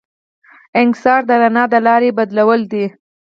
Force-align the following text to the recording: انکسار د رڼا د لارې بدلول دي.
انکسار 0.81 1.21
د 1.29 1.31
رڼا 1.41 1.63
د 1.73 1.75
لارې 1.87 2.09
بدلول 2.17 2.61
دي. 2.71 2.85